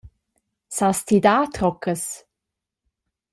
[0.77, 2.03] Sas ti dar troccas?